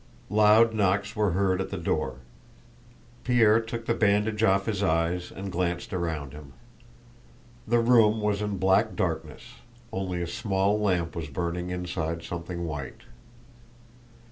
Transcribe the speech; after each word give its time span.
Loud 0.31 0.73
knocks 0.73 1.15
were 1.15 1.33
heard 1.33 1.61
at 1.61 1.69
the 1.69 1.77
door. 1.77 2.15
Pierre 3.23 3.59
took 3.61 3.85
the 3.85 3.93
bandage 3.93 4.41
off 4.41 4.65
his 4.65 4.81
eyes 4.81 5.31
and 5.31 5.51
glanced 5.51 5.93
around 5.93 6.33
him. 6.33 6.53
The 7.67 7.77
room 7.81 8.19
was 8.19 8.41
in 8.41 8.57
black 8.57 8.95
darkness, 8.95 9.57
only 9.93 10.19
a 10.19 10.25
small 10.25 10.79
lamp 10.79 11.15
was 11.15 11.27
burning 11.27 11.69
inside 11.69 12.23
something 12.23 12.65
white. 12.65 13.01